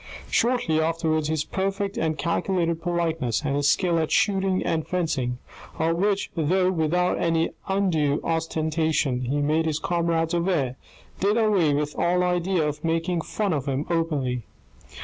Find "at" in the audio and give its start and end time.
3.99-4.11